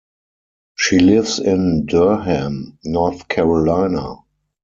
[0.73, 4.15] She lives in Durham, North Carolina.